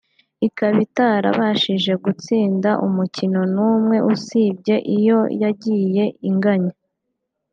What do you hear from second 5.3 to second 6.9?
yagiye inganya